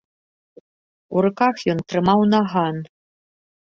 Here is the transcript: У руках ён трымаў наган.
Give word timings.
У 1.15 1.25
руках 1.27 1.55
ён 1.77 1.87
трымаў 1.93 2.19
наган. 2.35 2.85